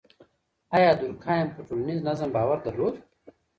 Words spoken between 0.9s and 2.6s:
دورکهايم په ټولنيز نظم باور